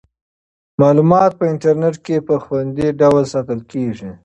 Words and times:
معلومات 0.81 1.31
په 1.39 1.43
انټرنیټ 1.51 1.95
کې 2.05 2.17
په 2.27 2.35
خوندي 2.43 2.87
ډول 3.01 3.23
ساتل 3.33 3.59
کیږي. 3.71 4.11